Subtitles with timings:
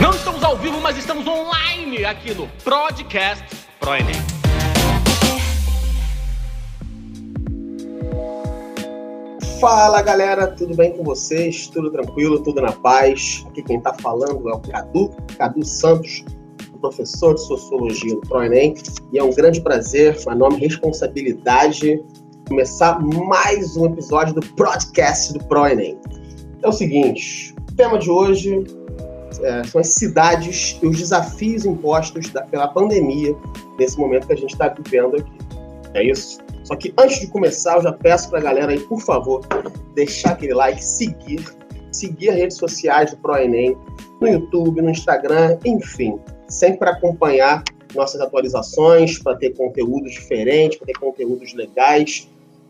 [0.00, 3.44] Não estamos ao vivo, mas estamos online aqui no Podcast
[3.80, 4.14] Pro Enem.
[9.58, 11.68] Fala galera, tudo bem com vocês?
[11.68, 13.44] Tudo tranquilo, tudo na paz?
[13.48, 16.22] Aqui quem tá falando é o Cadu, Cadu Santos,
[16.80, 18.74] professor de Sociologia do ProEnem,
[19.12, 22.04] e é um grande prazer, uma enorme responsabilidade
[22.48, 25.98] começar mais um episódio do podcast do ProEnem.
[26.62, 28.64] É o seguinte, o tema de hoje
[29.42, 33.34] é, são as cidades e os desafios impostos da, pela pandemia
[33.78, 35.32] nesse momento que a gente está vivendo aqui.
[35.94, 36.38] É isso?
[36.64, 39.40] Só que antes de começar, eu já peço para a galera aí, por favor,
[39.94, 41.44] deixar aquele like, seguir,
[41.92, 43.76] seguir as redes sociais do ProEnem,
[44.20, 47.62] no YouTube, no Instagram, enfim, sempre para acompanhar
[47.94, 52.28] nossas atualizações, para ter conteúdos diferentes, para ter conteúdos legais,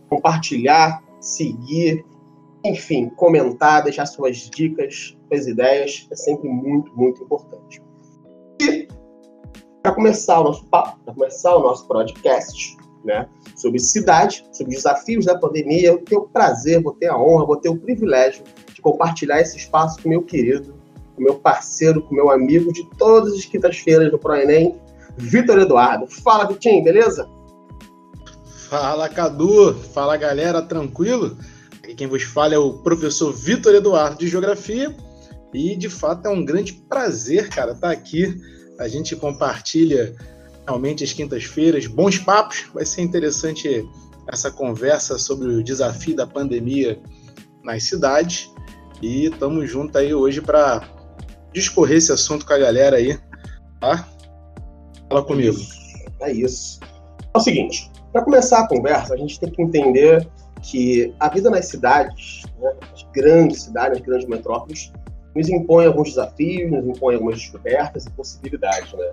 [0.08, 2.04] compartilhar, seguir,
[2.64, 7.82] enfim, comentar, deixar suas dicas, suas ideias, é sempre muito, muito importante.
[8.60, 8.88] E
[9.82, 15.24] para começar o nosso papo, para começar o nosso podcast, né, sobre cidade, sobre desafios
[15.24, 18.42] da pandemia, eu tenho o prazer, vou ter a honra, vou ter o privilégio
[18.74, 20.74] de compartilhar esse espaço com meu querido,
[21.14, 24.78] com meu parceiro, com meu amigo de todas as quintas-feiras do ProEnem,
[25.16, 26.06] Vitor Eduardo.
[26.06, 27.28] Fala, Vitinho, beleza?
[28.68, 29.74] Fala, Cadu.
[29.74, 31.36] Fala, galera, tranquilo?
[31.88, 34.94] Aqui quem vos fala é o professor Vitor Eduardo de Geografia
[35.54, 38.38] e, de fato, é um grande prazer, cara, estar aqui.
[38.78, 40.14] A gente compartilha
[40.66, 42.66] realmente as quintas-feiras, bons papos.
[42.74, 43.88] Vai ser interessante
[44.30, 47.00] essa conversa sobre o desafio da pandemia
[47.64, 48.52] nas cidades.
[49.00, 50.86] E estamos juntos aí hoje para
[51.54, 53.18] discorrer esse assunto com a galera aí,
[53.80, 54.06] tá?
[55.08, 55.56] Fala comigo.
[56.20, 56.80] É isso.
[57.32, 60.28] É o seguinte, para começar a conversa, a gente tem que entender
[60.70, 64.92] que a vida nas cidades, né, as grandes cidades, as grandes metrópoles,
[65.34, 69.12] nos impõe alguns desafios, nos impõe algumas descobertas e possibilidades, né?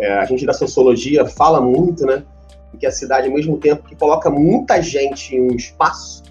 [0.00, 2.24] É, a gente da sociologia fala muito, né,
[2.78, 6.22] que a cidade, ao mesmo tempo que coloca muita gente em um espaço,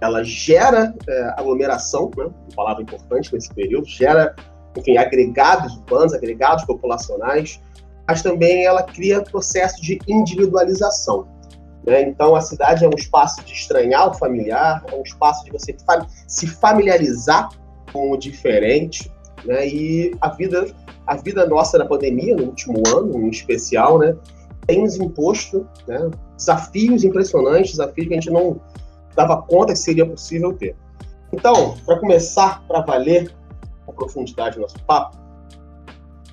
[0.00, 4.34] ela gera é, aglomeração, né, uma palavra importante nesse período, gera
[4.76, 7.60] enfim, agregados urbanos, agregados populacionais,
[8.06, 11.26] mas também ela cria processo de individualização.
[11.86, 12.02] Né?
[12.02, 15.76] Então, a cidade é um espaço de estranhar o familiar, é um espaço de você
[16.26, 17.48] se familiarizar
[17.92, 19.12] com o diferente,
[19.44, 19.66] né?
[19.66, 20.66] e a vida,
[21.06, 24.16] a vida nossa na pandemia, no último ano em especial, né?
[24.66, 26.10] tem nos imposto né?
[26.36, 28.60] desafios impressionantes, desafios que a gente não
[29.14, 30.74] dava conta que seria possível ter.
[31.32, 33.34] Então, para começar, para valer,
[33.84, 35.16] com profundidade no nosso papo,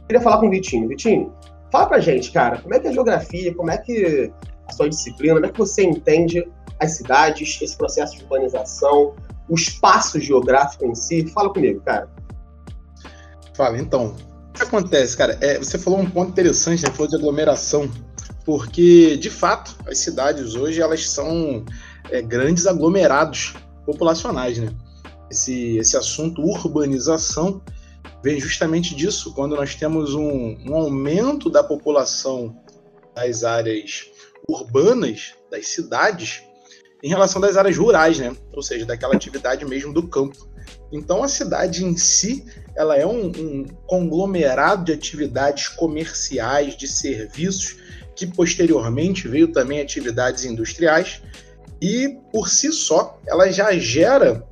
[0.07, 0.88] queria falar com o Vitinho.
[0.88, 1.34] Vitinho,
[1.72, 4.90] fala pra gente, cara, como é que é a geografia, como é que a sua
[4.90, 6.48] disciplina, como é que você entende
[6.80, 9.16] as cidades, esse processo de urbanização,
[9.48, 11.28] o espaço geográfico em si?
[11.28, 12.09] Fala comigo, cara.
[13.54, 14.16] Fala, então.
[14.50, 15.38] O que acontece, cara?
[15.42, 16.92] É, você falou um ponto interessante, né?
[16.92, 17.90] Falou de aglomeração,
[18.46, 21.64] porque, de fato, as cidades hoje, elas são
[22.09, 23.56] é, grandes aglomerados
[23.86, 24.74] populacionais, né?
[25.32, 27.62] esse, esse assunto urbanização
[28.22, 32.56] vem justamente disso, quando nós temos um, um aumento da população
[33.16, 34.06] das áreas
[34.50, 36.44] urbanas, das cidades,
[37.03, 38.35] em relação das áreas rurais, né?
[38.53, 40.47] Ou seja, daquela atividade mesmo do campo.
[40.91, 47.78] Então a cidade em si, ela é um, um conglomerado de atividades comerciais, de serviços,
[48.16, 51.22] que posteriormente veio também atividades industriais,
[51.81, 54.47] e por si só ela já gera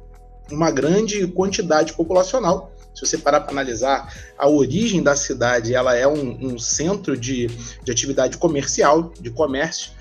[0.52, 2.74] uma grande quantidade populacional.
[3.00, 7.48] Se você parar para analisar a origem da cidade, ela é um, um centro de,
[7.82, 9.94] de atividade comercial, de comércio.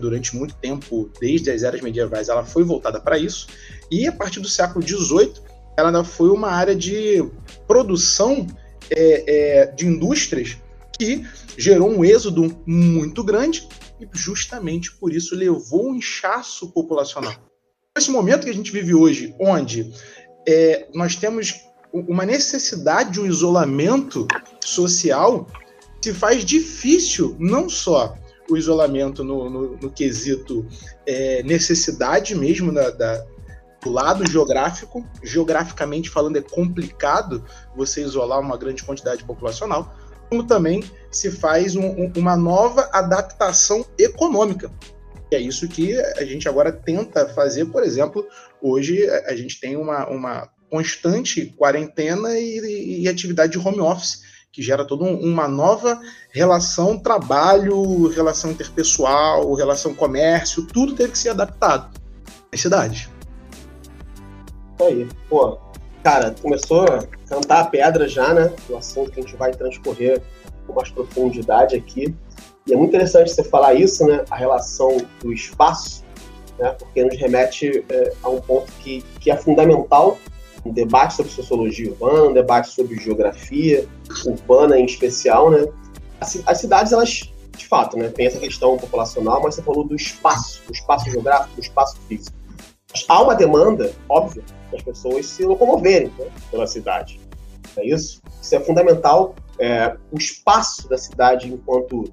[0.00, 3.48] Durante muito tempo, desde as eras medievais, ela foi voltada para isso.
[3.90, 5.34] E a partir do século XVIII,
[5.76, 7.22] ela ainda foi uma área de
[7.66, 8.46] produção
[8.90, 9.24] é,
[9.60, 10.56] é, de indústrias
[10.98, 11.26] que
[11.56, 13.68] gerou um êxodo muito grande
[14.00, 17.34] e justamente por isso levou um inchaço populacional.
[17.96, 19.92] Esse momento que a gente vive hoje, onde
[20.46, 24.26] é, nós temos uma necessidade de um isolamento
[24.64, 25.46] social,
[26.00, 28.16] se faz difícil não só
[28.50, 30.66] o isolamento no, no, no quesito
[31.06, 33.24] é, necessidade mesmo da, da,
[33.82, 37.44] do lado geográfico, geograficamente falando, é complicado
[37.76, 39.94] você isolar uma grande quantidade populacional,
[40.28, 44.70] como também se faz um, um, uma nova adaptação econômica.
[45.30, 48.26] É isso que a gente agora tenta fazer, por exemplo,
[48.60, 54.62] hoje a gente tem uma, uma constante quarentena e, e atividade de home office, que
[54.62, 61.28] gera toda um, uma nova relação trabalho, relação interpessoal, relação comércio, tudo teve que ser
[61.28, 61.90] adaptado
[62.50, 63.10] às cidades.
[64.80, 65.06] Aí.
[65.28, 65.58] Pô,
[66.02, 68.52] Cara, começou a cantar a pedra já, né?
[68.68, 70.20] O assunto que a gente vai transcorrer
[70.66, 72.12] com mais profundidade aqui.
[72.66, 74.24] E é muito interessante você falar isso, né?
[74.28, 76.02] A relação do espaço,
[76.58, 76.74] né?
[76.76, 80.18] Porque nos remete é, a um ponto que, que é fundamental
[80.64, 83.88] um debate sobre sociologia urbana, um debate sobre geografia
[84.24, 85.66] urbana em especial, né?
[86.20, 90.62] As, cidades, elas, de fato, né, tem essa questão populacional, mas você falou do espaço,
[90.66, 92.36] do espaço geográfico, do espaço físico.
[93.08, 97.20] Há uma demanda, óbvio, das pessoas se locomoverem né, pela cidade.
[97.76, 98.22] É isso?
[98.40, 99.34] Isso é fundamental.
[99.58, 102.04] É, o espaço da cidade enquanto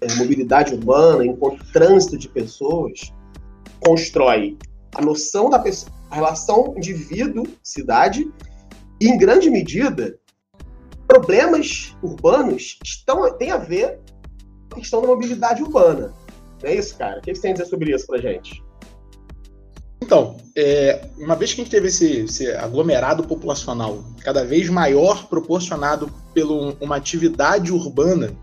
[0.00, 3.12] é, mobilidade urbana, enquanto trânsito de pessoas,
[3.80, 4.58] constrói
[4.94, 8.30] a noção da pessoa, a relação indivíduo-cidade,
[9.00, 10.18] e em grande medida,
[11.06, 14.00] problemas urbanos estão, têm a ver
[14.70, 16.12] com a questão da mobilidade urbana.
[16.62, 17.18] Não é isso, cara?
[17.18, 18.62] O que você tem a dizer sobre isso pra gente?
[20.02, 25.28] Então, é, uma vez que a gente teve esse, esse, aglomerado populacional cada vez maior,
[25.28, 28.36] proporcionado por uma atividade urbana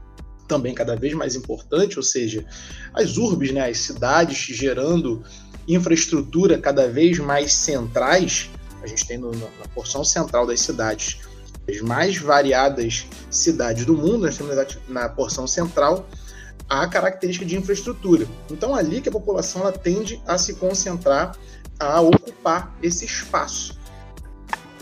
[0.47, 2.45] também cada vez mais importante, ou seja,
[2.93, 5.21] as urbes, né, as cidades gerando
[5.67, 8.49] infraestrutura cada vez mais centrais,
[8.81, 11.19] a gente tem no, na porção central das cidades
[11.69, 14.55] as mais variadas cidades do mundo, nós temos
[14.87, 16.07] na porção central
[16.69, 18.25] a característica de infraestrutura.
[18.49, 21.37] Então, ali que a população ela tende a se concentrar,
[21.79, 23.77] a ocupar esse espaço.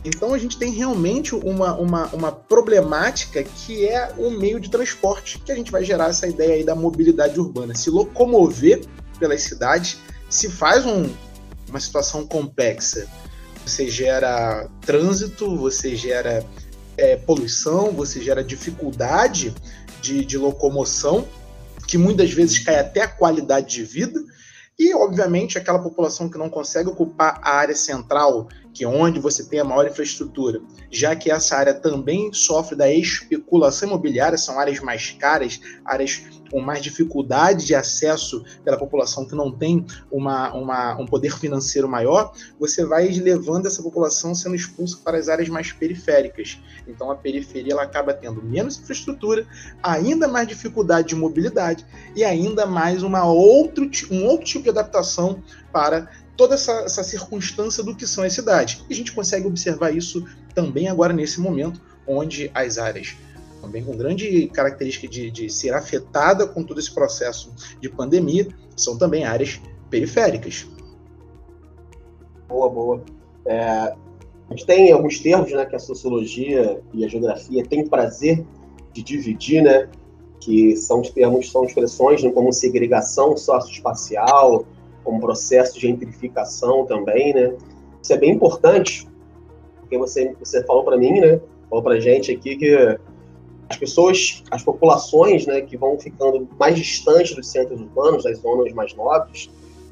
[0.04, 5.40] Então, a gente tem realmente uma, uma, uma problemática que é o meio de transporte,
[5.40, 8.86] que a gente vai gerar essa ideia aí da mobilidade urbana, se locomover
[9.20, 9.98] pelas cidades
[10.30, 11.10] se faz um,
[11.68, 13.08] uma situação complexa,
[13.66, 16.46] você gera trânsito, você gera
[16.98, 19.54] é, poluição, você gera dificuldade
[20.02, 21.28] de, de locomoção,
[21.88, 24.20] que muitas vezes cai até a qualidade de vida,
[24.78, 29.46] e, obviamente, aquela população que não consegue ocupar a área central, que é onde você
[29.46, 30.62] tem a maior infraestrutura,
[30.92, 36.62] já que essa área também sofre da especulação imobiliária, são áreas mais caras, áreas com
[36.62, 42.34] mais dificuldade de acesso pela população que não tem uma, uma, um poder financeiro maior,
[42.60, 46.60] você vai levando essa população sendo expulsa para as áreas mais periféricas.
[46.88, 49.46] Então a periferia ela acaba tendo menos infraestrutura,
[49.82, 55.44] ainda mais dificuldade de mobilidade e ainda mais uma outro, um outro tipo de adaptação
[55.72, 58.84] para toda essa, essa circunstância do que são as cidades.
[58.90, 63.16] E a gente consegue observar isso também agora nesse momento, onde as áreas
[63.76, 67.52] também com grande característica de, de ser afetada com todo esse processo
[67.82, 70.66] de pandemia, são também áreas periféricas.
[72.48, 73.04] Boa, boa.
[73.46, 73.98] É, a
[74.52, 78.46] gente tem alguns termos né, que a sociologia e a geografia têm prazer
[78.94, 79.90] de dividir, né,
[80.40, 84.66] que são termos, são expressões né, como segregação socioespacial,
[85.04, 87.56] como processo de gentrificação também, né?
[88.02, 89.08] Isso é bem importante,
[89.80, 91.40] porque você, você falou para mim, né?
[91.70, 93.00] Falou para gente aqui que
[93.70, 98.72] as pessoas, as populações, né, que vão ficando mais distantes dos centros urbanos, das zonas
[98.74, 99.50] mais nobres,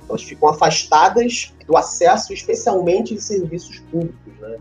[0.07, 4.57] elas ficam afastadas do acesso, especialmente de serviços públicos, né?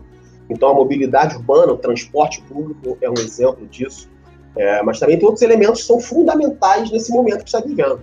[0.49, 4.09] Então, a mobilidade urbana, o transporte público é um exemplo disso.
[4.55, 8.01] É, mas também tem outros elementos que são fundamentais nesse momento que está vivendo.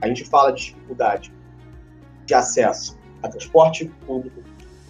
[0.00, 1.32] A gente fala de dificuldade
[2.24, 4.40] de acesso a transporte público,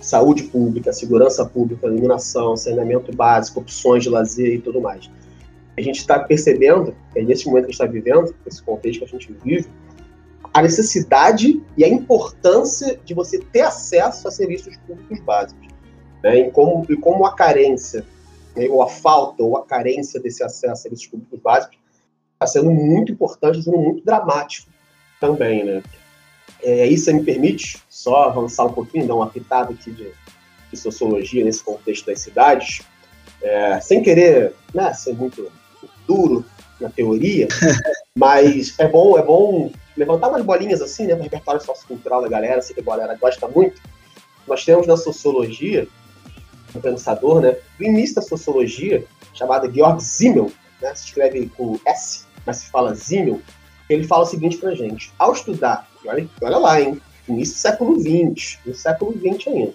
[0.01, 5.11] saúde pública, segurança pública, iluminação, saneamento básico, opções de lazer e tudo mais.
[5.77, 9.05] A gente está percebendo, é nesse momento que a gente está vivendo, esse contexto que
[9.05, 9.69] a gente vive,
[10.53, 15.69] a necessidade e a importância de você ter acesso a serviços públicos básicos.
[16.23, 16.41] Né?
[16.41, 18.05] E, como, e como a carência,
[18.57, 18.69] né?
[18.69, 21.79] ou a falta, ou a carência desse acesso a serviços públicos básicos
[22.33, 24.69] está sendo muito importante, está sendo muito dramático
[25.21, 25.83] também, né?
[26.63, 30.11] É, você me permite só avançar um pouquinho, dar uma pitada aqui de,
[30.71, 32.83] de sociologia nesse contexto das cidades,
[33.43, 35.51] é, sem querer né, ser muito
[36.07, 36.45] duro
[36.81, 37.49] na teoria,
[38.17, 42.29] mas é bom, é bom levantar umas bolinhas assim, né, para o repertório sociocultural da
[42.29, 43.81] galera, sei que a galera gosta muito.
[44.47, 45.87] Nós temos na sociologia
[46.75, 49.05] um pensador, né, do início da sociologia,
[49.35, 53.41] chamado Georg Simmel, né, se escreve com S, mas se fala Simmel,
[53.89, 57.01] ele fala o seguinte pra gente, ao estudar olha, olha lá, hein?
[57.29, 59.75] Início do século XX, no século XX ainda.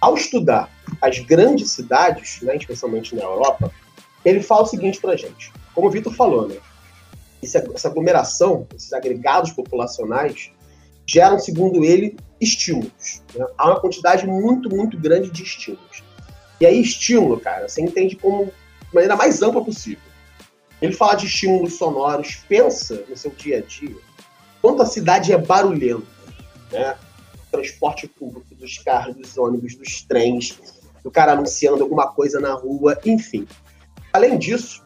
[0.00, 3.70] Ao estudar as grandes cidades, né, especialmente na Europa,
[4.24, 5.52] ele fala o seguinte para a gente.
[5.74, 6.56] Como o Vitor falou, né,
[7.42, 10.50] essa aglomeração, esses agregados populacionais,
[11.06, 13.22] geram, segundo ele, estímulos.
[13.34, 13.46] Né?
[13.56, 16.04] Há uma quantidade muito, muito grande de estímulos.
[16.60, 20.02] E aí, estímulo, cara, você entende como de maneira mais ampla possível.
[20.80, 23.96] Ele fala de estímulos sonoros, pensa no seu dia a dia,
[24.62, 26.06] quanto a cidade é barulhenta,
[26.70, 26.96] né?
[27.50, 30.58] Transporte público, dos carros, dos ônibus, dos trens,
[31.02, 33.46] do cara anunciando alguma coisa na rua, enfim.
[34.12, 34.82] Além disso,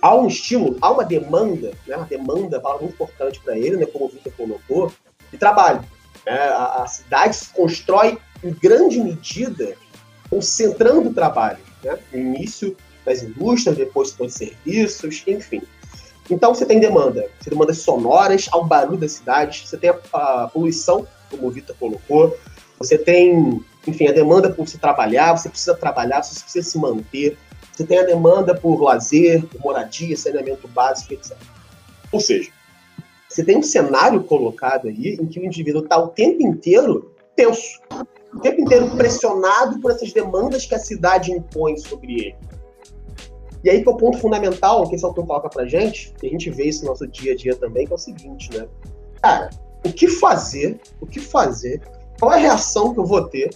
[0.00, 3.86] há um estímulo, há uma demanda, né, uma demanda, palavra muito importante para ele, né,
[3.86, 4.92] como o Victor colocou,
[5.30, 5.84] de trabalho.
[6.24, 6.32] Né?
[6.32, 9.74] A, a, cidade se constrói em grande medida
[10.30, 11.98] concentrando o trabalho, né?
[12.12, 15.62] no início das indústrias, depois dos serviços, enfim.
[16.30, 19.94] Então você tem demanda, você tem demandas sonoras ao barulho da cidade, você tem a,
[20.12, 22.36] a poluição, como o Vitor colocou,
[22.78, 27.36] você tem, enfim, a demanda por se trabalhar, você precisa trabalhar, você precisa se manter,
[27.78, 31.36] você tem a demanda por lazer, por moradia, saneamento básico, etc.
[32.10, 32.50] Ou seja,
[33.28, 37.78] você tem um cenário colocado aí em que o indivíduo está o tempo inteiro tenso,
[38.34, 42.36] o tempo inteiro pressionado por essas demandas que a cidade impõe sobre ele.
[43.62, 46.30] E aí que é o ponto fundamental que esse autor coloca pra gente, e a
[46.30, 48.66] gente vê isso no nosso dia a dia também, que é o seguinte, né?
[49.22, 49.50] Cara,
[49.86, 51.80] o que fazer, o que fazer,
[52.18, 53.50] qual é a reação que eu vou ter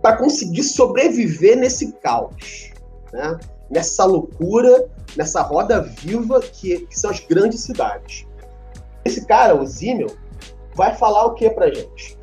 [0.00, 2.72] para conseguir sobreviver nesse caos,
[3.12, 3.38] né?
[3.70, 8.26] Nessa loucura, nessa roda viva que, que são as grandes cidades.
[9.04, 10.10] Esse cara, o Zimmel,
[10.74, 12.18] vai falar o que pra gente?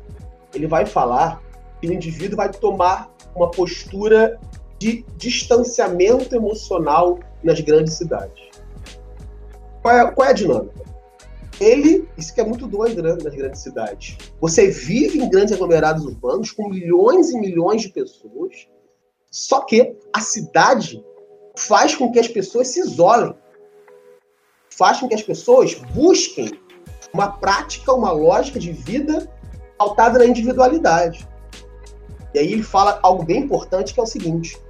[0.54, 1.42] Ele vai falar
[1.80, 4.40] que o indivíduo vai tomar uma postura
[4.78, 8.46] de distanciamento emocional nas grandes cidades.
[9.82, 10.86] Qual é, qual é a dinâmica?
[11.60, 14.18] Ele, isso que é muito doido né, nas grandes cidades.
[14.40, 18.68] Você vive em grandes aglomerados urbanos com milhões e milhões de pessoas,
[19.30, 21.02] só que a cidade
[21.56, 23.34] faz com que as pessoas se isolem,
[24.70, 26.50] faz com que as pessoas busquem
[27.12, 29.30] uma prática, uma lógica de vida
[29.78, 31.26] pautada na individualidade.
[32.34, 34.60] E aí ele fala algo bem importante que é o seguinte: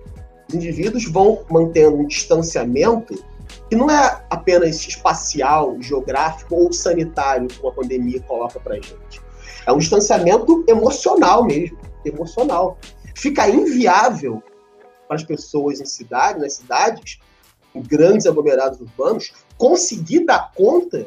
[0.48, 3.14] os indivíduos vão mantendo um distanciamento
[3.68, 9.20] que não é apenas espacial, geográfico ou sanitário, como a pandemia coloca para gente.
[9.66, 12.78] É um distanciamento emocional mesmo, emocional.
[13.16, 14.42] Fica inviável
[15.06, 17.18] para as pessoas em cidade, nas cidades,
[17.74, 21.06] em grandes aglomerados urbanos, conseguir dar conta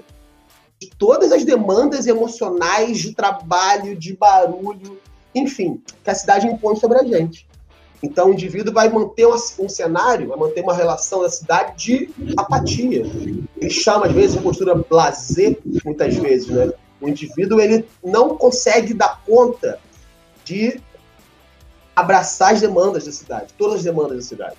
[0.80, 5.00] de todas as demandas emocionais de trabalho, de barulho,
[5.36, 7.48] enfim, que a cidade impõe sobre a gente.
[8.02, 13.04] Então, o indivíduo vai manter um cenário, vai manter uma relação da cidade de apatia.
[13.58, 16.72] Ele chama, às vezes, de postura blazer, muitas vezes, né?
[17.02, 19.80] O indivíduo, ele não consegue dar conta
[20.46, 20.82] de
[22.00, 24.56] abraçar as demandas da cidade, todas as demandas da cidade.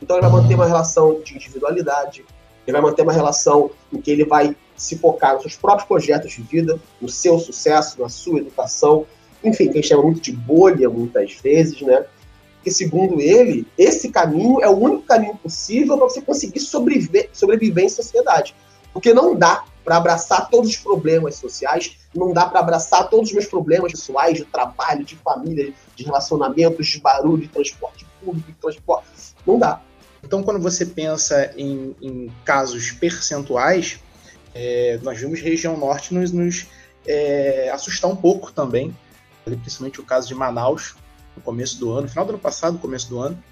[0.00, 2.24] Então, ele vai manter uma relação de individualidade,
[2.66, 6.32] ele vai manter uma relação em que ele vai se focar nos seus próprios projetos
[6.32, 9.06] de vida, no seu sucesso, na sua educação,
[9.42, 12.04] enfim, que a gente chama muito de bolha, muitas vezes, né?
[12.62, 17.84] que, segundo ele, esse caminho é o único caminho possível para você conseguir sobreviver, sobreviver
[17.84, 18.54] em sociedade.
[18.92, 23.32] Porque não dá para abraçar todos os problemas sociais, não dá para abraçar todos os
[23.32, 28.58] meus problemas pessoais, de trabalho, de família, de relacionamentos, de barulho, de transporte público, de
[28.58, 29.08] transporte.
[29.46, 29.80] Não dá.
[30.22, 33.98] Então, quando você pensa em, em casos percentuais,
[34.54, 36.66] é, nós vimos região norte nos, nos
[37.06, 38.94] é, assustar um pouco também,
[39.42, 40.96] principalmente o caso de Manaus,
[41.34, 43.42] no começo do ano, final do ano passado, começo do ano.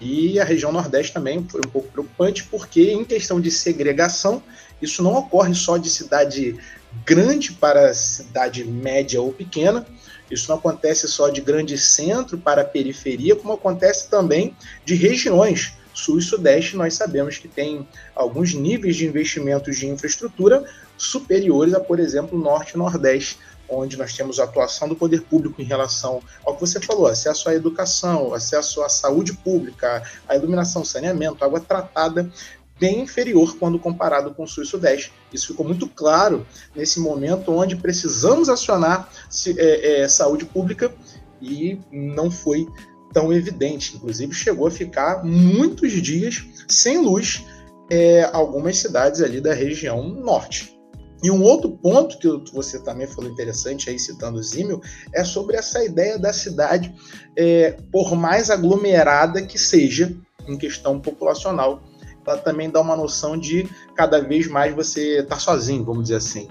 [0.00, 4.42] E a região Nordeste também foi um pouco preocupante, porque em questão de segregação,
[4.80, 6.58] isso não ocorre só de cidade
[7.04, 9.86] grande para cidade média ou pequena,
[10.30, 15.72] isso não acontece só de grande centro para periferia, como acontece também de regiões.
[15.92, 20.64] Sul e Sudeste, nós sabemos que tem alguns níveis de investimentos de infraestrutura
[20.96, 23.38] superiores a, por exemplo, Norte e Nordeste
[23.68, 27.48] onde nós temos a atuação do poder público em relação ao que você falou, acesso
[27.48, 32.30] à educação, acesso à saúde pública, à iluminação, saneamento, água tratada,
[32.78, 35.12] bem inferior quando comparado com o Sul e Sudeste.
[35.32, 39.08] Isso ficou muito claro nesse momento onde precisamos acionar
[39.56, 40.92] é, é, saúde pública
[41.40, 42.66] e não foi
[43.12, 43.96] tão evidente.
[43.96, 47.44] Inclusive, chegou a ficar muitos dias sem luz
[47.90, 50.74] é, algumas cidades ali da região norte.
[51.22, 55.56] E um outro ponto que você também falou interessante aí, citando o Zímio, é sobre
[55.56, 56.94] essa ideia da cidade,
[57.34, 60.14] é, por mais aglomerada que seja,
[60.46, 61.82] em questão populacional,
[62.26, 66.16] ela também dá uma noção de cada vez mais você estar tá sozinho, vamos dizer
[66.16, 66.48] assim.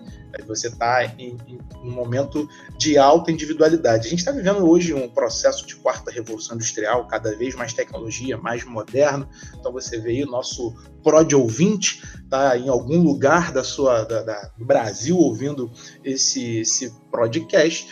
[0.47, 4.07] Você está em, em, um momento de alta individualidade.
[4.07, 8.35] A gente está vivendo hoje um processo de quarta revolução industrial, cada vez mais tecnologia,
[8.35, 9.27] mais moderno.
[9.59, 14.23] Então você vê aí o nosso prod ouvinte está em algum lugar da sua da,
[14.23, 15.71] da, do Brasil ouvindo
[16.03, 17.87] esse, esse podcast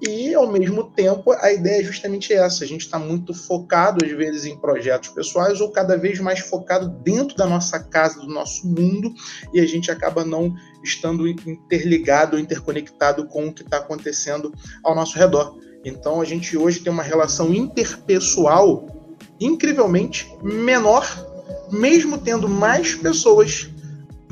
[0.00, 4.10] e, ao mesmo tempo, a ideia é justamente essa: a gente está muito focado, às
[4.12, 8.66] vezes, em projetos pessoais ou cada vez mais focado dentro da nossa casa, do nosso
[8.66, 9.12] mundo,
[9.54, 14.52] e a gente acaba não estando interligado, interconectado com o que está acontecendo
[14.84, 15.58] ao nosso redor.
[15.84, 18.86] Então, a gente hoje tem uma relação interpessoal
[19.40, 21.06] incrivelmente menor,
[21.70, 23.70] mesmo tendo mais pessoas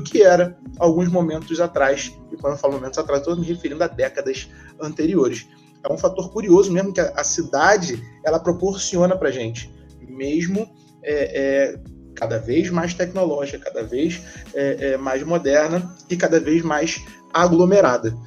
[0.05, 2.15] que era alguns momentos atrás.
[2.31, 5.47] E quando eu falo momentos atrás, estou me referindo a décadas anteriores.
[5.83, 9.71] É um fator curioso mesmo que a, cidade ela proporciona para gente,
[10.07, 10.67] mesmo
[11.03, 11.79] é, é,
[12.15, 14.21] cada vez mais tecnológica, cada vez
[14.53, 18.17] é, é, mais moderna e cada vez mais aglomerada.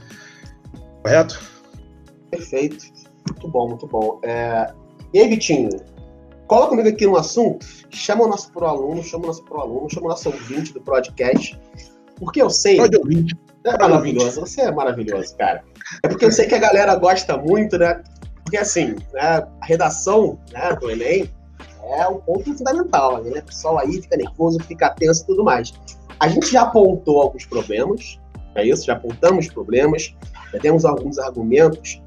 [1.03, 1.41] Correto?
[2.31, 2.85] Perfeito.
[3.29, 4.21] Muito bom, muito bom.
[4.23, 4.73] É...
[5.13, 5.71] E aí, Vitinho?
[6.49, 10.09] Cola comigo aqui no assunto, chama o nosso pro-aluno, chama o nosso pro-aluno, chama o
[10.09, 11.61] nosso ouvinte do podcast,
[12.17, 12.79] porque eu sei...
[12.79, 13.27] Pode ouvir.
[13.65, 15.63] É maravilhoso, você é maravilhoso, cara.
[16.03, 18.03] É porque eu sei que a galera gosta muito, né?
[18.43, 21.31] Porque assim, né, a redação né, do Enem
[21.83, 23.41] é um ponto fundamental, né?
[23.41, 25.75] O pessoal aí fica nervoso, fica tenso e tudo mais.
[26.19, 28.19] A gente já apontou alguns problemas,
[28.55, 28.87] é isso?
[28.87, 30.17] Já apontamos problemas,
[30.51, 32.03] já temos alguns argumentos.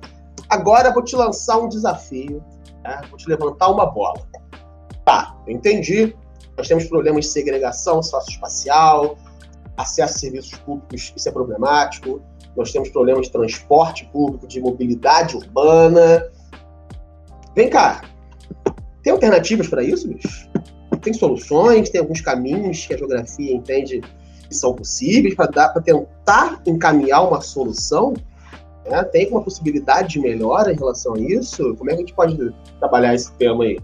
[0.50, 2.44] Agora vou te lançar um desafio,
[2.84, 3.02] né?
[3.08, 4.31] vou te levantar uma bola.
[5.12, 6.16] Tá, entendi.
[6.56, 9.18] Nós temos problemas de segregação socioespacial,
[9.76, 12.22] acesso a serviços públicos, isso é problemático.
[12.56, 16.32] Nós temos problemas de transporte público, de mobilidade urbana.
[17.54, 18.04] Vem cá,
[19.04, 20.50] tem alternativas para isso, bicho?
[21.02, 24.00] Tem soluções, tem alguns caminhos que a geografia entende
[24.48, 28.14] que são possíveis para tentar encaminhar uma solução?
[28.90, 29.04] Né?
[29.04, 31.76] Tem uma possibilidade de melhora em relação a isso?
[31.76, 33.78] Como é que a gente pode trabalhar esse tema aí?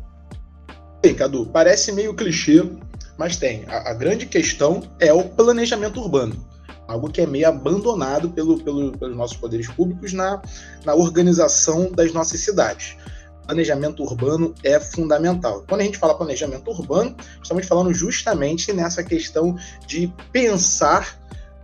[1.04, 2.64] Ei, Cadu, parece meio clichê,
[3.18, 3.66] mas tem.
[3.68, 6.36] A, a, grande questão é o planejamento urbano.
[6.88, 10.42] Algo que é meio abandonado pelo, pelo, pelos nossos poderes públicos na,
[10.86, 12.98] na organização das nossas cidades
[13.48, 15.64] planejamento urbano é fundamental.
[15.68, 21.18] Quando a gente fala planejamento urbano, estamos falando justamente nessa questão de pensar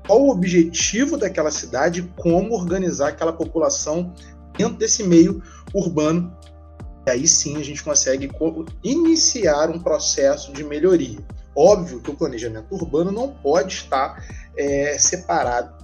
[0.08, 4.14] qual o objetivo daquela cidade, como organizar aquela população
[4.58, 6.36] dentro desse meio urbano.
[7.06, 8.32] E aí sim a gente consegue
[8.84, 11.20] iniciar um processo de melhoria.
[11.56, 14.26] Óbvio que o planejamento urbano não pode estar
[14.58, 15.84] é, separado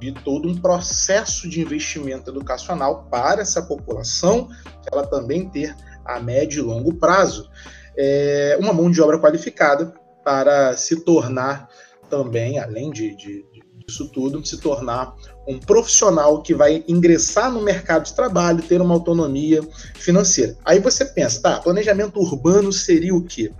[0.00, 4.48] de todo um processo de investimento educacional para essa população,
[4.90, 7.48] ela também ter a médio e longo prazo
[7.96, 11.68] é, uma mão de obra qualificada para se tornar
[12.08, 13.46] também, além de, de,
[13.86, 15.14] disso tudo, se tornar
[15.46, 19.62] um profissional que vai ingressar no mercado de trabalho, ter uma autonomia
[19.94, 20.56] financeira.
[20.64, 23.52] Aí você pensa, tá, planejamento urbano seria o quê?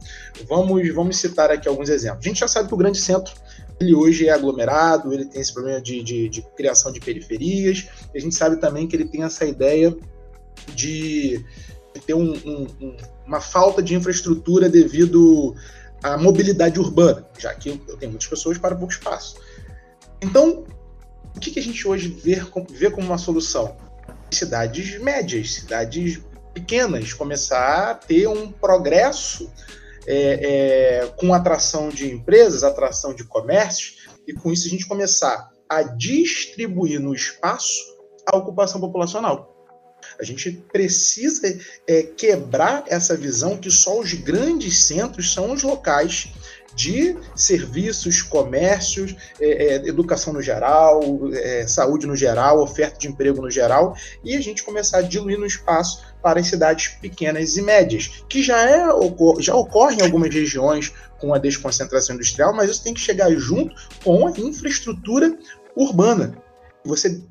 [0.49, 2.25] Vamos, vamos citar aqui alguns exemplos.
[2.25, 3.35] A gente já sabe que o grande centro
[3.81, 8.19] ele hoje é aglomerado, ele tem esse problema de, de, de criação de periferias, a
[8.19, 9.95] gente sabe também que ele tem essa ideia
[10.75, 11.45] de
[12.07, 15.55] ter um, um, uma falta de infraestrutura devido
[16.03, 19.37] à mobilidade urbana, já que eu tenho muitas pessoas para pouco espaço.
[20.21, 20.65] Então,
[21.37, 23.77] o que, que a gente hoje vê, vê como uma solução?
[24.31, 26.21] Cidades médias, cidades
[26.53, 29.51] pequenas, começar a ter um progresso
[30.07, 35.51] é, é, com atração de empresas, atração de comércios, e com isso a gente começar
[35.69, 37.95] a distribuir no espaço
[38.27, 39.54] a ocupação populacional.
[40.19, 46.33] A gente precisa é, quebrar essa visão que só os grandes centros são os locais
[46.75, 51.01] de serviços, comércios, é, é, educação no geral,
[51.33, 55.39] é, saúde no geral, oferta de emprego no geral, e a gente começar a diluir
[55.39, 58.87] no espaço para as cidades pequenas e médias, que já, é,
[59.39, 63.75] já ocorre em algumas regiões com a desconcentração industrial, mas isso tem que chegar junto
[64.03, 65.37] com a infraestrutura
[65.77, 66.44] urbana.
[66.85, 67.23] Você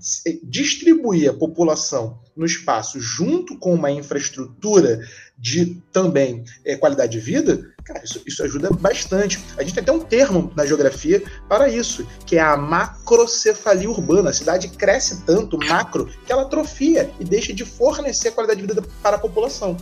[0.43, 4.99] distribuir a população no espaço junto com uma infraestrutura
[5.37, 9.39] de também é, qualidade de vida, cara, isso, isso ajuda bastante.
[9.57, 14.31] A gente tem até um termo na geografia para isso, que é a macrocefalia urbana.
[14.31, 18.81] A cidade cresce tanto, macro, que ela atrofia e deixa de fornecer qualidade de vida
[19.01, 19.77] para a população.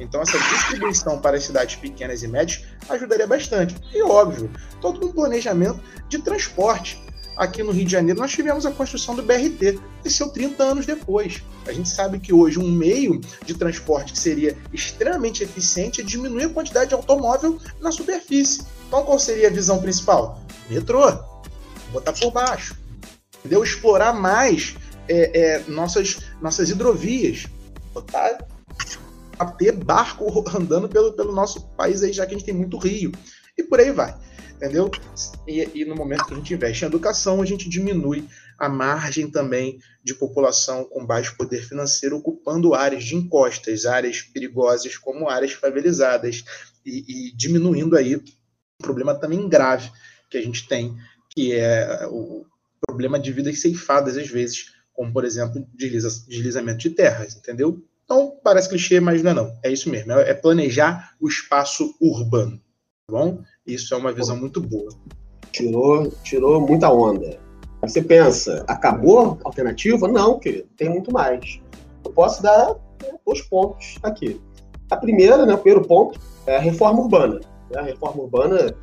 [0.00, 3.74] Então, essa distribuição para as cidades pequenas e médias ajudaria bastante.
[3.92, 7.02] E, óbvio, todo um planejamento de transporte
[7.38, 11.42] aqui no Rio de Janeiro, nós tivemos a construção do BRT, desceu 30 anos depois.
[11.66, 16.44] A gente sabe que hoje um meio de transporte que seria extremamente eficiente é diminuir
[16.44, 18.62] a quantidade de automóvel na superfície.
[18.88, 20.42] Então, qual seria a visão principal?
[20.68, 21.06] Metrô.
[21.92, 22.76] Botar por baixo.
[23.38, 23.62] Entendeu?
[23.62, 24.74] Explorar mais
[25.08, 27.46] é, é, nossas, nossas hidrovias.
[27.94, 28.44] Botar
[29.38, 32.76] a ter barco andando pelo, pelo nosso país aí, já que a gente tem muito
[32.76, 33.12] rio.
[33.56, 34.27] E por aí vai
[34.58, 34.90] entendeu?
[35.46, 39.30] E, e, no momento que a gente investe em educação, a gente diminui a margem
[39.30, 45.52] também de população com baixo poder financeiro ocupando áreas de encostas, áreas perigosas como áreas
[45.52, 46.44] favelizadas
[46.84, 48.22] e, e diminuindo aí um
[48.82, 49.90] problema também grave
[50.28, 50.96] que a gente tem,
[51.30, 52.44] que é o
[52.84, 57.80] problema de vidas ceifadas às vezes, como por exemplo desliza, deslizamento de terras, entendeu?
[58.04, 59.58] Então, parece clichê, mas não é não.
[59.62, 62.56] É isso mesmo, é planejar o espaço urbano,
[63.06, 63.44] tá bom?
[63.68, 64.88] Isso é uma visão muito boa.
[65.52, 67.38] Tirou, tirou muita onda.
[67.82, 70.08] Você pensa, acabou a alternativa?
[70.08, 71.60] Não, querido, tem muito mais.
[72.02, 72.70] Eu posso dar
[73.02, 74.40] né, dois pontos aqui.
[74.90, 77.40] A primeira, né, o primeiro ponto, é a reforma urbana.
[77.70, 77.78] Né?
[77.78, 78.74] A reforma urbana,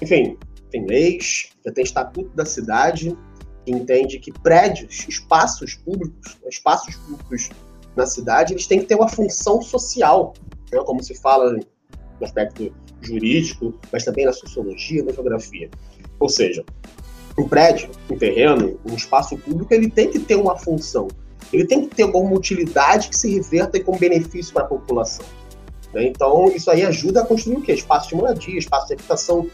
[0.00, 0.38] enfim,
[0.70, 3.18] tem leis, já tem estatuto da cidade,
[3.66, 7.50] que entende que prédios, espaços públicos, espaços públicos
[7.96, 10.34] na cidade, eles têm que ter uma função social,
[10.72, 10.80] né?
[10.84, 11.58] como se fala
[12.20, 15.70] no aspecto jurídico, mas também na sociologia, na geografia.
[16.18, 16.64] Ou seja,
[17.38, 21.08] um prédio, um terreno, um espaço público, ele tem que ter uma função.
[21.52, 25.24] Ele tem que ter alguma utilidade que se reverta com benefício para a população.
[25.92, 26.06] Né?
[26.06, 27.72] Então, isso aí ajuda a construir o quê?
[27.72, 29.48] Espaço de moradia, espaço de habitação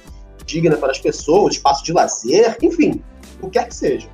[0.45, 3.03] digna para as pessoas, espaço de lazer, enfim,
[3.41, 4.09] o que quer que seja.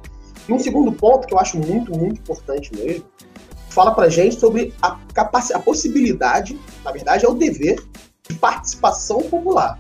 [0.49, 3.05] E um segundo ponto que eu acho muito, muito importante mesmo,
[3.69, 7.83] fala para gente sobre a, a possibilidade, na verdade, é o dever
[8.29, 9.79] de participação popular.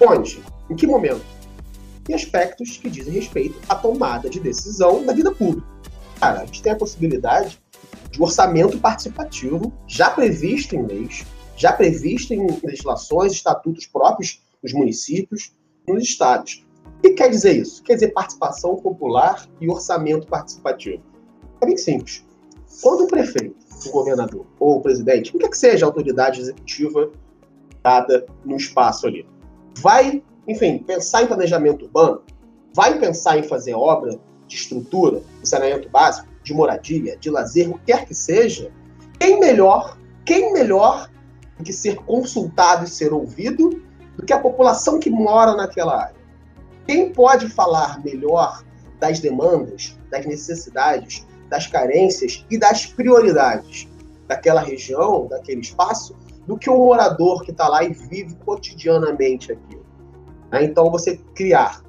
[0.00, 0.42] Onde?
[0.68, 1.24] Em que momento?
[2.08, 5.66] Em aspectos que dizem respeito à tomada de decisão da vida pública.
[6.18, 7.60] Cara, a gente tem a possibilidade
[8.10, 11.24] de orçamento participativo já previsto em leis,
[11.56, 15.54] já previsto em legislações, estatutos próprios dos municípios,
[15.86, 16.66] nos estados.
[16.98, 17.82] O que quer dizer isso?
[17.82, 21.02] Quer dizer participação popular e orçamento participativo.
[21.60, 22.24] É bem simples.
[22.82, 26.40] Quando o prefeito, o governador ou o presidente, o que, é que seja a autoridade
[26.40, 27.10] executiva
[27.82, 29.26] dada no espaço ali,
[29.78, 32.22] vai, enfim, pensar em planejamento urbano,
[32.74, 37.74] vai pensar em fazer obra de estrutura, de saneamento básico, de moradia, de lazer, o
[37.74, 38.70] que quer que seja,
[39.18, 41.10] quem melhor, quem melhor
[41.56, 43.82] do que ser consultado e ser ouvido
[44.16, 46.20] do que a população que mora naquela área?
[46.86, 48.64] Quem pode falar melhor
[48.98, 53.88] das demandas, das necessidades, das carências e das prioridades
[54.26, 56.16] daquela região, daquele espaço,
[56.50, 59.86] do que o morador que está lá e vive cotidianamente aquilo.
[60.50, 60.64] Né?
[60.64, 61.80] Então, você criar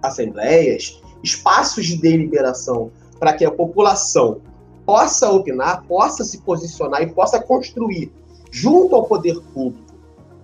[0.00, 4.40] assembleias, espaços de deliberação para que a população
[4.86, 8.12] possa opinar, possa se posicionar e possa construir
[8.52, 9.92] junto ao poder público,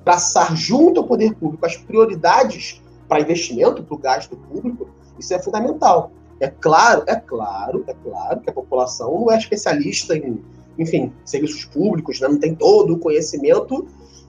[0.05, 5.38] traçar junto ao poder público as prioridades para investimento, para o gasto público, isso é
[5.40, 6.11] fundamental.
[6.40, 10.42] É claro, é claro, é claro que a população não é especialista em,
[10.79, 12.29] enfim, serviços públicos, né?
[12.29, 13.87] não tem todo o conhecimento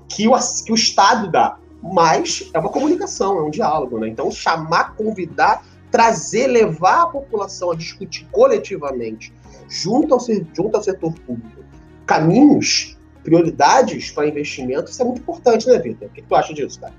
[0.07, 0.33] que o,
[0.65, 1.57] que o Estado dá.
[1.81, 4.09] Mas é uma comunicação, é um diálogo, né?
[4.09, 9.33] Então, chamar, convidar, trazer, levar a população a discutir coletivamente,
[9.69, 11.63] junto ao, junto ao setor público,
[12.05, 16.09] caminhos, prioridades para investimento, isso é muito importante, né, Vitor?
[16.09, 16.93] O que tu acha disso, cara?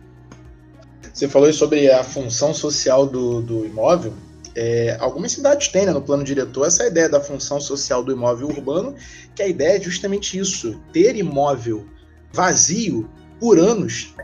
[1.12, 4.14] Você falou sobre a função social do, do imóvel.
[4.54, 8.48] É, algumas cidades têm né, no plano diretor essa ideia da função social do imóvel
[8.48, 8.94] urbano,
[9.34, 11.86] que a ideia é justamente isso: ter imóvel
[12.32, 13.08] vazio
[13.38, 14.14] por anos,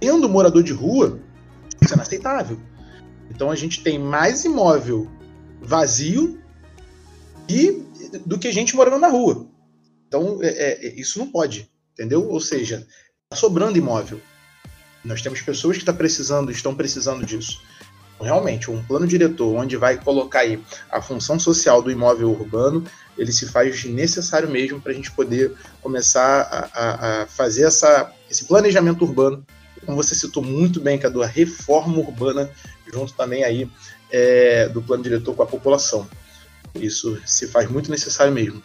[0.00, 1.20] tendo morador de rua,
[1.80, 2.58] isso é inaceitável.
[3.30, 5.08] Então a gente tem mais imóvel
[5.60, 6.40] vazio
[7.48, 7.82] e,
[8.24, 9.46] do que gente morando na rua.
[10.06, 12.26] Então é, é, isso não pode, entendeu?
[12.28, 12.86] Ou seja,
[13.24, 14.20] está sobrando imóvel.
[15.04, 17.60] Nós temos pessoas que tá precisando, estão precisando disso.
[18.20, 22.84] Realmente, um plano diretor onde vai colocar aí a função social do imóvel urbano,
[23.16, 28.12] ele se faz necessário mesmo para a gente poder começar a, a, a, fazer essa,
[28.28, 29.44] esse planejamento urbano,
[29.86, 32.50] como você citou muito bem, que é da reforma urbana,
[32.92, 33.70] junto também aí
[34.10, 36.08] é, do plano diretor com a população.
[36.74, 38.62] Isso se faz muito necessário mesmo.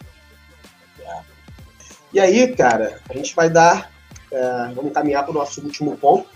[2.12, 3.90] E aí, cara, a gente vai dar,
[4.30, 6.28] é, vamos caminhar para o nosso último ponto,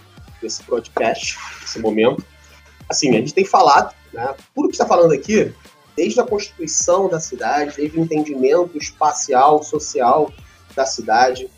[0.43, 2.25] desse podcast, nesse momento.
[2.89, 5.53] Assim, a gente tem falado, né, tudo que está falando aqui,
[5.97, 10.33] desde a constituição da cidade, desde o entendimento espacial, social
[10.75, 11.51] da cidade,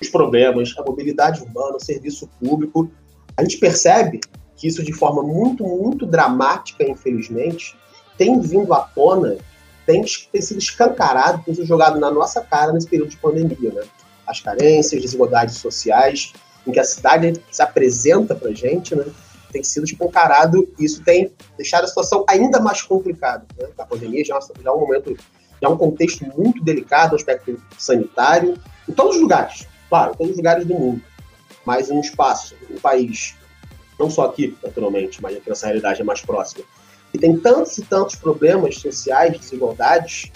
[0.00, 2.90] os problemas, a mobilidade urbana, o serviço público,
[3.36, 4.20] a gente percebe
[4.56, 7.76] que isso de forma muito, muito dramática, infelizmente,
[8.16, 9.36] tem vindo à tona,
[9.86, 13.82] tem, tem sido escancarado, tem sido jogado na nossa cara nesse período de pandemia, né?
[14.26, 16.32] As carências, desigualdades sociais,
[16.66, 19.04] em que a cidade se apresenta para gente, né,
[19.54, 23.46] tem sido escancarado e isso tem deixado a situação ainda mais complicada.
[23.56, 23.68] Né?
[23.78, 25.16] A pandemia já, é um momento,
[25.62, 30.16] já é um contexto muito delicado no aspecto sanitário, em todos os lugares, claro, em
[30.16, 31.00] todos os lugares do mundo,
[31.64, 33.36] mas em um espaço, um país,
[33.98, 36.64] não só aqui, naturalmente, mas aqui nessa realidade é mais próxima,
[37.12, 40.32] e tem tantos e tantos problemas sociais, desigualdades,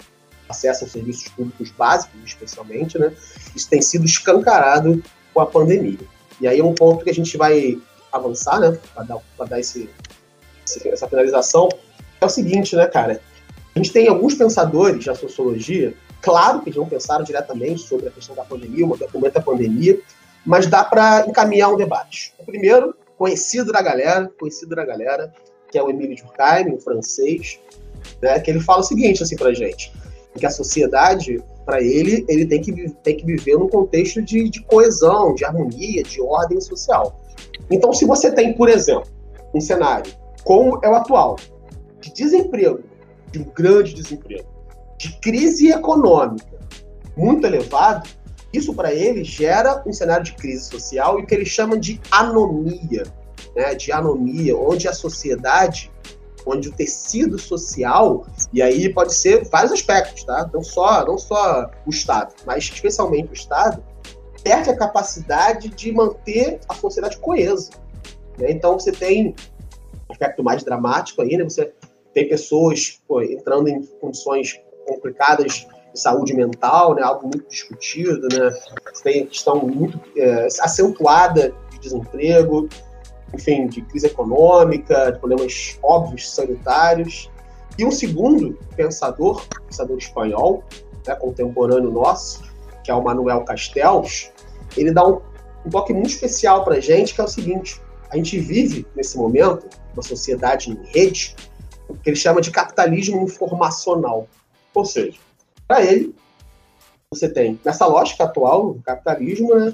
[0.47, 3.13] acesso aos serviços públicos básicos, especialmente, né?
[3.53, 5.03] Isso tem sido escancarado
[5.33, 5.99] com a pandemia.
[6.39, 7.77] E aí é um ponto que a gente vai
[8.11, 9.89] avançar, né, para dar, dar esse,
[10.85, 11.69] essa finalização,
[12.19, 13.21] é o seguinte, né, cara?
[13.75, 18.11] A gente tem alguns pensadores da sociologia Claro que eles não pensaram diretamente sobre a
[18.11, 19.99] questão da pandemia, o momento da pandemia,
[20.45, 22.33] mas dá para encaminhar um debate.
[22.37, 25.33] O primeiro, conhecido da galera, conhecido da galera,
[25.71, 27.59] que é o Emílio Durkheim, um francês,
[28.21, 29.93] né, que ele fala o seguinte assim para gente,
[30.37, 34.61] que a sociedade, para ele, ele tem que, tem que viver num contexto de, de
[34.63, 37.19] coesão, de harmonia, de ordem social.
[37.69, 39.07] Então, se você tem, por exemplo,
[39.53, 40.11] um cenário
[40.43, 41.35] como é o atual,
[41.99, 42.79] de desemprego,
[43.31, 44.47] de um grande desemprego,
[44.97, 46.57] de crise econômica
[47.15, 48.09] muito elevado,
[48.51, 52.01] isso para ele gera um cenário de crise social e o que ele chama de
[52.09, 53.03] anomia,
[53.55, 55.91] né, de anomia, onde a sociedade,
[56.45, 60.49] onde o tecido social, e aí pode ser vários aspectos, tá?
[60.51, 63.83] Não só, não só o Estado, mas especialmente o Estado,
[64.43, 67.71] perde a capacidade de manter a sociedade coesa.
[68.37, 68.51] Né?
[68.51, 69.35] Então você tem
[70.09, 71.43] um aspecto mais dramático aí, né?
[71.43, 71.71] Você
[72.13, 77.03] tem pessoas pô, entrando em condições complicadas de saúde mental, né?
[77.03, 78.49] Algo muito discutido, né?
[78.93, 82.67] Você tem questão muito é, acentuada de desemprego,
[83.33, 87.29] enfim, de crise econômica, de problemas óbvios sanitários.
[87.77, 90.63] E um segundo pensador, pensador espanhol,
[91.07, 92.43] né, contemporâneo nosso,
[92.89, 94.31] que é o Manuel Castells,
[94.75, 95.21] ele dá um,
[95.63, 99.15] um toque muito especial para a gente, que é o seguinte: a gente vive nesse
[99.15, 101.35] momento uma sociedade em rede,
[102.03, 104.27] que ele chama de capitalismo informacional.
[104.73, 105.19] Ou seja,
[105.67, 106.15] para ele,
[107.13, 109.71] você tem, nessa lógica atual do capitalismo, né,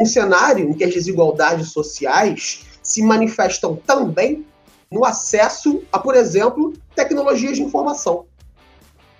[0.00, 4.46] um cenário em que as desigualdades sociais se manifestam também
[4.90, 8.24] no acesso a, por exemplo, tecnologias de informação.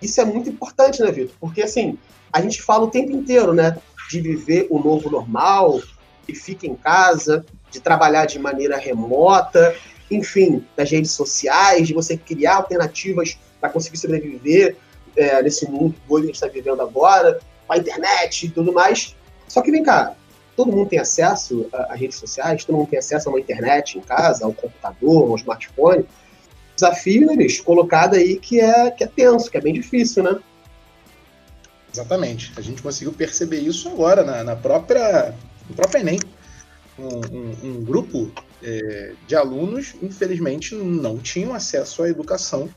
[0.01, 1.35] Isso é muito importante, né, Vitor?
[1.41, 1.99] Porque, assim,
[2.33, 3.77] a gente fala o tempo inteiro, né,
[4.11, 5.81] de viver o novo normal,
[6.27, 9.75] que fica em casa, de trabalhar de maneira remota,
[10.11, 14.77] enfim, das redes sociais, de você criar alternativas para conseguir sobreviver
[15.17, 19.17] é, nesse mundo que a gente está vivendo agora, com a internet e tudo mais.
[19.47, 20.15] Só que vem cá,
[20.57, 24.01] todo mundo tem acesso às redes sociais, todo mundo tem acesso a uma internet em
[24.01, 26.05] casa, ao computador, ao smartphone.
[26.79, 30.39] Desafio, né, bicho, colocado aí que é, que é tenso, que é bem difícil, né?
[31.93, 32.53] Exatamente.
[32.57, 35.35] A gente conseguiu perceber isso agora na, na própria,
[35.69, 36.21] no próprio Enem.
[36.97, 38.31] Um, um, um grupo
[38.63, 42.69] é, de alunos, infelizmente, não tinham acesso à educação,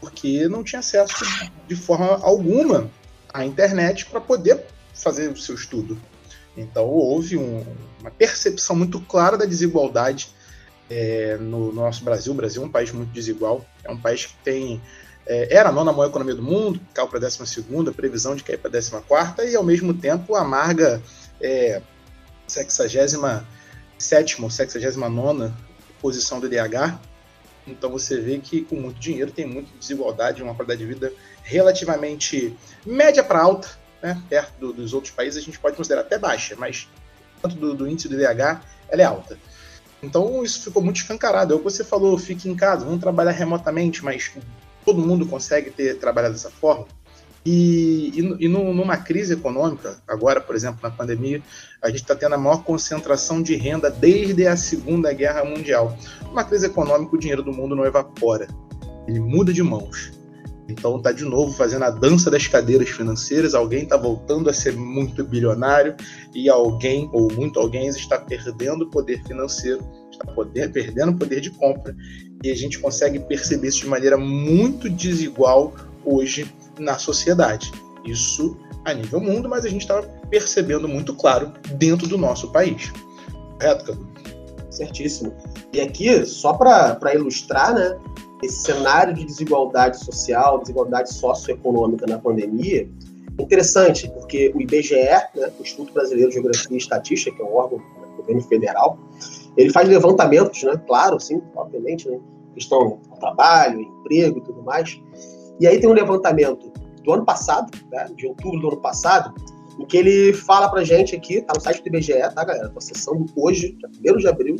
[0.00, 1.22] porque não tinha acesso
[1.68, 2.90] de forma alguma
[3.32, 6.00] à internet para poder fazer o seu estudo.
[6.56, 7.62] Então houve um,
[8.00, 10.32] uma percepção muito clara da desigualdade
[10.90, 12.32] é, no, no, nosso Brasil.
[12.32, 14.80] O Brasil é um país muito desigual, é um país que tem.
[15.26, 18.44] É, era a nona maior economia do mundo, caiu para a décima segunda, previsão de
[18.44, 21.02] cair para a décima quarta, e ao mesmo tempo amarga
[21.40, 21.80] é,
[22.46, 23.16] 67
[24.42, 25.52] ou 69
[26.00, 26.98] posição do IDH.
[27.66, 31.10] Então você vê que com muito dinheiro tem muita desigualdade, uma qualidade de vida
[31.42, 33.70] relativamente média para alta,
[34.02, 36.86] né, perto do, dos outros países, a gente pode considerar até baixa, mas
[37.40, 39.38] tanto do, do índice do IDH, ela é alta.
[40.04, 41.52] Então isso ficou muito escancarado.
[41.52, 44.32] É o que você falou, fique em casa, vamos trabalhar remotamente, mas
[44.84, 46.86] todo mundo consegue ter trabalhado dessa forma.
[47.46, 51.42] E, e, e numa crise econômica, agora, por exemplo, na pandemia,
[51.82, 55.96] a gente está tendo a maior concentração de renda desde a Segunda Guerra Mundial.
[56.22, 58.48] Numa crise econômica, o dinheiro do mundo não evapora,
[59.06, 60.12] ele muda de mãos.
[60.68, 64.74] Então tá de novo fazendo a dança das cadeiras financeiras, alguém está voltando a ser
[64.74, 65.94] muito bilionário
[66.34, 71.94] e alguém, ou muito alguém, está perdendo poder financeiro, está poder, perdendo poder de compra,
[72.42, 75.74] e a gente consegue perceber isso de maneira muito desigual
[76.04, 77.70] hoje na sociedade.
[78.04, 82.92] Isso a nível mundo, mas a gente está percebendo muito claro dentro do nosso país.
[83.58, 84.08] Correto, Cadu?
[84.70, 85.34] Certíssimo.
[85.72, 87.96] E aqui, só para ilustrar, né?
[88.42, 92.88] Esse cenário de desigualdade social, desigualdade socioeconômica na pandemia,
[93.38, 97.54] interessante, porque o IBGE, né, o Instituto Brasileiro de Geografia e Estatística, que é um
[97.54, 98.98] órgão do governo federal,
[99.56, 102.18] ele faz levantamentos, né, claro, sim, obviamente, né,
[102.54, 105.00] questão do trabalho, emprego e tudo mais.
[105.58, 109.34] E aí tem um levantamento do ano passado, né, de outubro do ano passado,
[109.78, 112.68] em que ele fala pra gente aqui, tá no site do IBGE, tá, galera?
[112.68, 114.56] Tô acessando hoje, dia 1 de abril,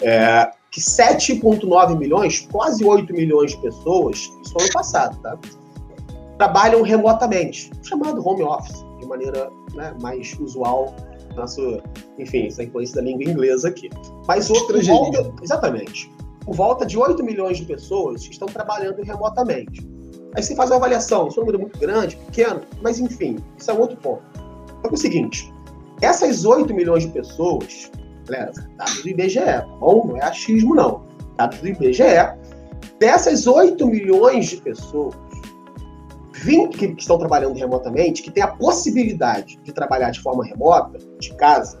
[0.00, 5.38] é, que 7,9 milhões, quase 8 milhões de pessoas, isso ano passado, tá?
[6.38, 10.94] Trabalham remotamente, chamado home office, de maneira né, mais usual,
[11.36, 11.82] nosso,
[12.18, 13.90] enfim, essa influência da língua inglesa aqui.
[14.26, 16.10] Mas outro volta, exatamente,
[16.44, 19.86] por volta de 8 milhões de pessoas estão trabalhando remotamente.
[20.36, 23.70] Aí você faz uma avaliação, isso é um número muito grande, pequeno, mas enfim, isso
[23.70, 24.22] é um outro ponto.
[24.78, 25.52] Então é o seguinte,
[26.00, 27.90] essas 8 milhões de pessoas
[28.26, 30.06] galera, dados do IBGE, tá bom?
[30.06, 31.04] Não é achismo, não.
[31.36, 32.04] Dados do IBGE.
[32.98, 35.14] Dessas 8 milhões de pessoas,
[36.32, 41.34] 20 que estão trabalhando remotamente, que têm a possibilidade de trabalhar de forma remota, de
[41.34, 41.80] casa,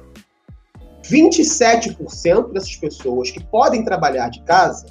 [1.04, 4.86] 27% dessas pessoas que podem trabalhar de casa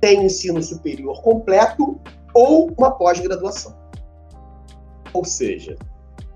[0.00, 1.98] têm ensino superior completo
[2.34, 3.74] ou uma pós-graduação.
[5.12, 5.76] Ou seja,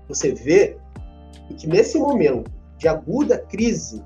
[0.07, 0.77] você vê
[1.57, 4.03] que nesse momento de aguda crise,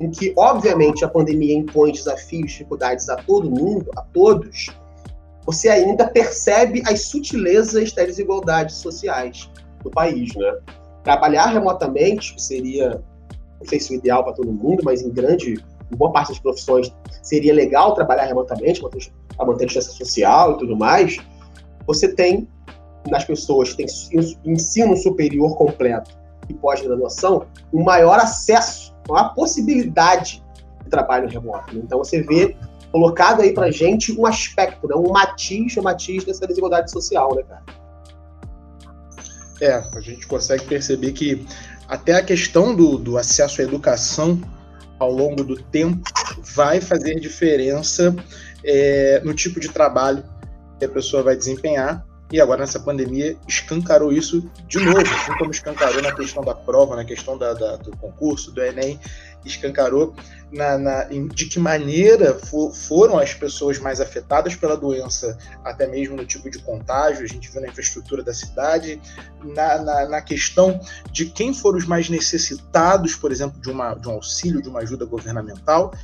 [0.00, 4.68] em que obviamente a pandemia impõe desafios, dificuldades a todo mundo, a todos,
[5.44, 9.50] você ainda percebe as sutilezas das desigualdades sociais
[9.82, 10.58] do país, né?
[11.02, 13.02] Trabalhar remotamente seria,
[13.58, 15.54] não sei se o ideal para todo mundo, mas em grande,
[15.90, 20.58] em boa parte das profissões seria legal trabalhar remotamente para manter a distância social e
[20.58, 21.18] tudo mais.
[21.86, 22.46] Você tem
[23.08, 23.86] nas pessoas que têm
[24.44, 26.10] ensino superior completo
[26.48, 30.42] e pós-graduação um maior acesso, uma possibilidade
[30.82, 31.76] de trabalho remoto.
[31.76, 32.56] Então você vê
[32.90, 34.94] colocado aí pra gente um aspecto, né?
[34.94, 37.62] um matiz, um matiz dessa desigualdade social, né, cara?
[39.60, 41.46] É, a gente consegue perceber que
[41.88, 44.40] até a questão do, do acesso à educação
[44.98, 46.02] ao longo do tempo
[46.54, 48.14] vai fazer diferença
[48.64, 50.22] é, no tipo de trabalho
[50.78, 55.50] que a pessoa vai desempenhar e agora nessa pandemia escancarou isso de novo, assim como
[55.50, 59.00] escancarou na questão da prova, na questão da, da, do concurso, do Enem,
[59.44, 60.14] escancarou
[60.52, 66.16] na, na, de que maneira for, foram as pessoas mais afetadas pela doença, até mesmo
[66.16, 69.00] no tipo de contágio, a gente viu na infraestrutura da cidade,
[69.42, 70.78] na, na, na questão
[71.10, 74.80] de quem foram os mais necessitados, por exemplo, de, uma, de um auxílio, de uma
[74.80, 75.94] ajuda governamental,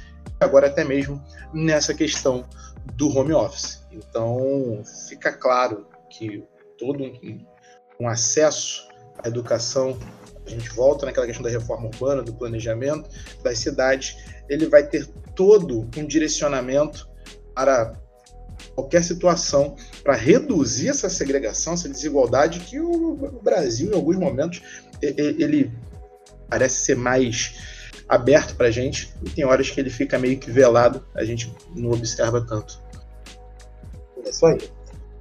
[0.41, 2.47] agora até mesmo nessa questão
[2.95, 3.83] do home office.
[3.91, 5.87] Então, fica claro
[6.19, 6.45] que
[6.79, 7.05] todo
[8.01, 8.87] um, acesso
[9.23, 9.99] à educação,
[10.47, 13.09] a gente volta naquela questão da reforma urbana, do planejamento
[13.43, 14.17] das cidades,
[14.49, 17.09] ele vai ter todo um direcionamento
[17.55, 17.99] para
[18.75, 24.63] qualquer situação para reduzir essa segregação, essa desigualdade que o, Brasil, em alguns momentos,
[25.01, 25.73] ele
[26.49, 27.55] parece ser mais
[28.09, 31.53] aberto para a gente e tem horas que ele fica meio que velado, a gente
[31.75, 32.83] não observa tanto.
[34.25, 34.59] É isso aí.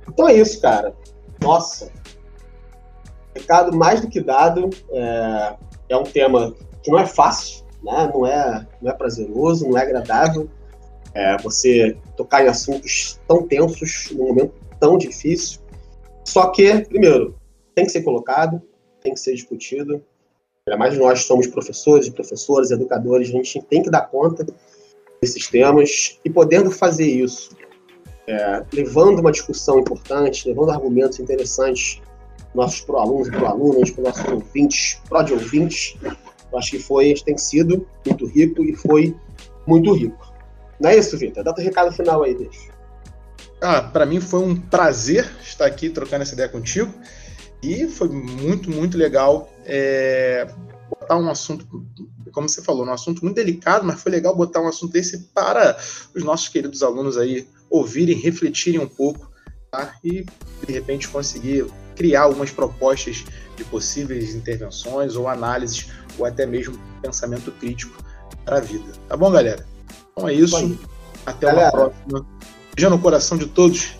[0.07, 0.93] Então é isso, cara.
[1.41, 1.91] Nossa.
[3.35, 4.69] Recado mais do que dado.
[4.91, 5.55] É,
[5.89, 8.11] é um tema que não é fácil, né?
[8.13, 10.49] não, é, não é prazeroso, não é agradável.
[11.13, 15.61] É, você tocar em assuntos tão tensos num momento tão difícil.
[16.25, 17.35] Só que, primeiro,
[17.75, 18.61] tem que ser colocado,
[19.01, 20.03] tem que ser discutido.
[20.65, 24.45] Ainda mais nós somos professores, professoras, educadores, a gente tem que dar conta
[25.21, 27.55] desses temas e podendo fazer isso
[28.27, 32.01] é, levando uma discussão importante, levando argumentos interessantes
[32.53, 35.97] nossos pro-alunos e pro-alunas, para nossos ouvintes, pró-de-ouvintes.
[36.51, 39.15] Eu acho que foi, tem sido muito rico e foi
[39.65, 40.31] muito rico.
[40.79, 41.43] Não é isso, Vitor?
[41.43, 42.71] Dá teu recado final aí, deixa.
[43.61, 46.93] Ah, para mim foi um prazer estar aqui trocando essa ideia contigo
[47.61, 50.45] e foi muito, muito legal é,
[50.89, 51.65] botar um assunto,
[52.33, 55.77] como você falou, um assunto muito delicado, mas foi legal botar um assunto desse para
[56.13, 59.31] os nossos queridos alunos aí ouvirem, refletirem um pouco
[59.71, 59.95] tá?
[60.03, 60.23] e,
[60.65, 63.25] de repente, conseguir criar algumas propostas
[63.57, 67.97] de possíveis intervenções ou análises ou até mesmo pensamento crítico
[68.45, 68.93] para a vida.
[69.09, 69.65] Tá bom, galera?
[70.11, 70.77] Então é isso.
[71.25, 71.65] Até galera.
[71.65, 72.27] uma próxima.
[72.75, 73.95] Beijo no coração de todos.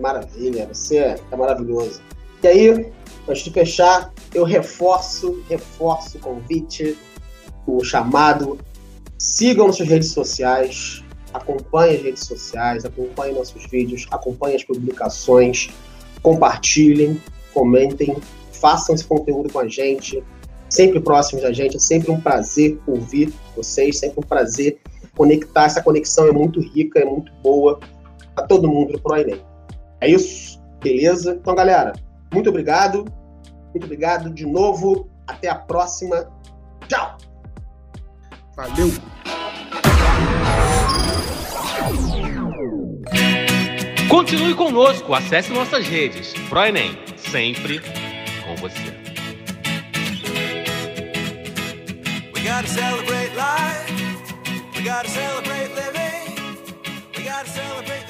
[0.00, 2.00] Maravilha, você é maravilhoso.
[2.42, 2.92] E aí,
[3.28, 6.96] antes de fechar, eu reforço, reforço o convite,
[7.66, 8.58] o chamado.
[9.18, 11.02] Sigam nossas redes sociais,
[11.36, 15.70] acompanhe as redes sociais, acompanhe nossos vídeos, acompanhe as publicações,
[16.22, 17.20] compartilhem,
[17.52, 18.16] comentem,
[18.52, 20.22] façam esse conteúdo com a gente,
[20.68, 21.76] sempre próximos da gente.
[21.76, 24.78] É sempre um prazer ouvir vocês, sempre um prazer
[25.16, 25.64] conectar.
[25.64, 27.80] Essa conexão é muito rica, é muito boa
[28.34, 29.40] para todo mundo do ProEnem.
[30.00, 31.38] É isso, beleza?
[31.40, 31.92] Então, galera,
[32.32, 33.04] muito obrigado.
[33.70, 35.08] Muito obrigado de novo.
[35.26, 36.30] Até a próxima.
[36.88, 37.16] Tchau!
[38.54, 39.45] Valeu!
[44.08, 46.32] Continue conosco, acesse nossas redes.
[46.48, 47.80] ProEnem, sempre
[48.44, 48.94] com você.
[52.32, 53.92] We gotta celebrate life.
[54.76, 56.36] We gotta celebrate living.
[57.16, 58.05] We gotta celebrate